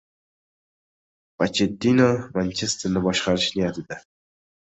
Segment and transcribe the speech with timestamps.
[1.41, 2.07] Pochettino
[2.37, 4.01] Manchesterni boshqarish niyatida